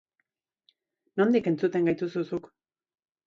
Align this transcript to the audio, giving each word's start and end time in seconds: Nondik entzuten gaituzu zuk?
Nondik 1.21 1.51
entzuten 1.53 1.85
gaituzu 1.89 2.23
zuk? 2.31 2.51